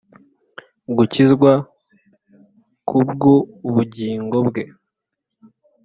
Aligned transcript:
gukizwa 0.95 1.51
ku 2.87 2.97
bw 3.09 3.21
ubugingo 3.69 4.37
bwe 4.47 4.63